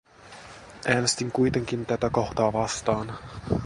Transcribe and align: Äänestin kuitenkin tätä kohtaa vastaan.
Äänestin 0.85 1.31
kuitenkin 1.31 1.85
tätä 1.85 2.09
kohtaa 2.09 2.53
vastaan. 2.53 3.17